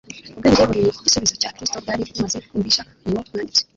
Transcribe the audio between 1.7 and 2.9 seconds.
bwari bumaze kumvisha